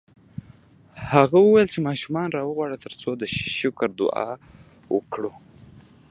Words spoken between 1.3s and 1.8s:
وویل چې